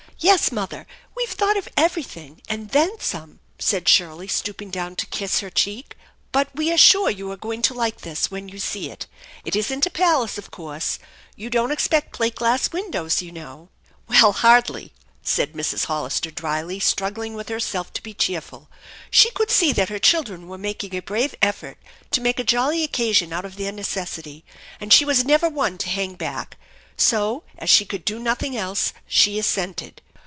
"Yes, 0.23 0.51
mother, 0.51 0.85
we've 1.17 1.31
thought 1.31 1.57
of 1.57 1.67
everything 1.75 2.43
and 2.47 2.69
then 2.69 2.99
some," 2.99 3.39
said 3.57 3.89
Shirley, 3.89 4.27
stooping 4.27 4.69
down 4.69 4.95
to 4.97 5.07
kiss 5.07 5.39
the 5.39 5.39
thir 5.39 5.49
cheek; 5.49 5.95
u 5.99 6.05
but 6.31 6.47
we 6.53 6.71
are 6.71 6.77
sure 6.77 7.09
you 7.09 7.31
are 7.31 7.35
going 7.37 7.63
to 7.63 7.73
like 7.73 8.01
this 8.01 8.29
when 8.29 8.47
you 8.47 8.59
see 8.59 8.91
it 8.91 9.07
It 9.43 9.55
isn't 9.55 9.87
a 9.87 9.89
palace, 9.89 10.37
of 10.37 10.51
course. 10.51 10.99
You 11.35 11.49
don't 11.49 11.71
expect 11.71 12.13
plate 12.13 12.35
glass 12.35 12.71
windows, 12.71 13.23
you 13.23 13.31
know."" 13.31 13.69
Well, 14.07 14.33
hardly," 14.33 14.93
said 15.23 15.53
Mrs. 15.53 15.85
Hollister 15.85 16.29
dryly, 16.29 16.79
struggling 16.79 17.33
with 17.33 17.49
herself 17.49 17.91
to 17.93 18.03
be 18.03 18.13
cheerful. 18.13 18.69
She 19.09 19.31
could 19.31 19.49
see 19.49 19.71
that 19.73 19.89
her 19.89 19.97
children 19.97 20.47
were 20.47 20.59
making 20.59 20.93
a 20.93 21.01
brave 21.01 21.33
effort 21.41 21.79
to 22.11 22.21
make 22.21 22.37
a 22.39 22.43
jolly 22.43 22.83
occasion 22.83 23.33
out 23.33 23.43
of 23.45 23.55
their 23.55 23.71
necessity, 23.71 24.45
and 24.79 24.93
she 24.93 25.03
was 25.03 25.25
never 25.25 25.49
one 25.49 25.79
to 25.79 25.89
hang 25.89 26.13
back; 26.13 26.57
so, 26.95 27.41
as 27.57 27.71
she 27.71 27.85
could 27.87 28.05
do 28.05 28.19
nothing 28.19 28.55
else, 28.55 28.93
she 29.07 29.39
assented. 29.39 29.99